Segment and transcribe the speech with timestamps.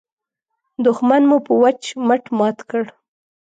[0.83, 2.83] دوښمن مو په وچ مټ مات کړ.